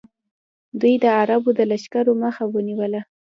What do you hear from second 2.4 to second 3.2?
ونیوله